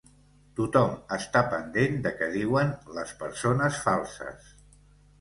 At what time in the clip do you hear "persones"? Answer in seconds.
3.23-3.81